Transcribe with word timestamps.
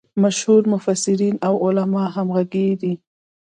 مشهور 0.23 0.61
مفسرین 0.73 1.35
او 1.47 1.53
علما 1.65 2.03
همغږي 2.15 2.67
دي. 2.81 2.93